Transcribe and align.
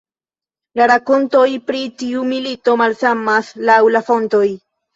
La 0.79 0.87
rakontoj 0.91 1.43
pri 1.67 1.83
tiu 2.03 2.25
milito 2.31 2.77
malsamas 2.85 3.55
laŭ 3.71 3.79
la 3.99 4.05
fontoj. 4.13 4.45